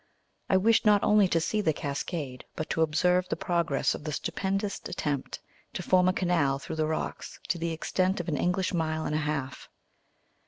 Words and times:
I 0.49 0.57
wished 0.57 0.83
not 0.83 1.03
only 1.03 1.27
to 1.27 1.39
see 1.39 1.61
the 1.61 1.73
cascade, 1.73 2.43
but 2.55 2.71
to 2.71 2.81
observe 2.81 3.29
the 3.29 3.35
progress 3.35 3.93
of 3.93 4.03
the 4.03 4.11
stupendous 4.11 4.81
attempt 4.87 5.39
to 5.73 5.83
form 5.83 6.09
a 6.09 6.11
canal 6.13 6.57
through 6.57 6.77
the 6.77 6.87
rocks, 6.87 7.39
to 7.49 7.59
the 7.59 7.69
extent 7.69 8.19
of 8.19 8.27
an 8.27 8.35
English 8.35 8.73
mile 8.73 9.05
and 9.05 9.13
a 9.13 9.19
half. 9.19 9.69